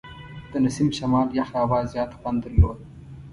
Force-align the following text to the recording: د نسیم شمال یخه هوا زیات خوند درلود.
د 0.51 0.53
نسیم 0.63 0.87
شمال 0.97 1.27
یخه 1.39 1.57
هوا 1.63 1.79
زیات 1.91 2.11
خوند 2.17 2.39
درلود. 2.43 2.79